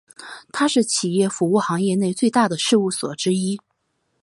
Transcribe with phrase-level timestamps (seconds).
[0.51, 3.61] 它是企业服务行业内最大的事务所之一。